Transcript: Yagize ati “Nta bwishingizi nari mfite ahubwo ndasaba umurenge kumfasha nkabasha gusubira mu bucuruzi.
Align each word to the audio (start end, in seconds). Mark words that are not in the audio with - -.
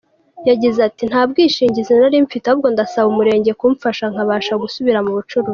Yagize 0.49 0.79
ati 0.87 1.03
“Nta 1.09 1.21
bwishingizi 1.29 1.91
nari 1.93 2.17
mfite 2.25 2.45
ahubwo 2.47 2.67
ndasaba 2.73 3.07
umurenge 3.11 3.51
kumfasha 3.59 4.03
nkabasha 4.13 4.53
gusubira 4.63 4.99
mu 5.05 5.11
bucuruzi. 5.19 5.49